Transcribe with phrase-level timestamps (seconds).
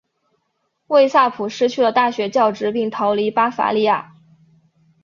[0.87, 4.15] 魏萨普失去了大学教职并逃离巴伐利亚。